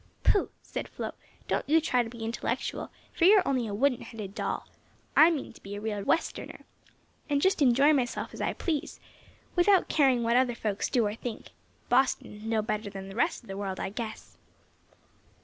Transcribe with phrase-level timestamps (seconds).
[0.23, 1.13] "Pooh!" said Flo,
[1.47, 4.67] "don't you try to be intellectual, for you are only a wooden headed doll.
[5.15, 6.61] I mean to be a real Westerner,
[7.29, 8.99] and just enjoy myself as I please,
[9.55, 11.51] without caring what other folks do or think.
[11.87, 14.39] Boston is no better than the rest of the world, I guess."